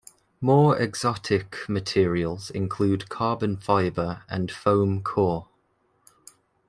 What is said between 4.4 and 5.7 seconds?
foam core.